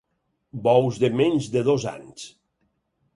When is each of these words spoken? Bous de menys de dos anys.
Bous 0.67 0.97
de 1.03 1.11
menys 1.19 1.49
de 1.57 1.63
dos 1.69 1.85
anys. 1.91 2.25